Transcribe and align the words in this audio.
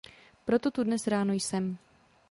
Proto 0.45 0.71
tu 0.71 0.83
dnes 0.83 1.07
ráno 1.07 1.33
jsem. 1.33 1.77